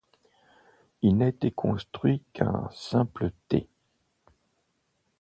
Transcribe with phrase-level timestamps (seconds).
[1.03, 3.69] Il n'a été construit qu'un simple Té.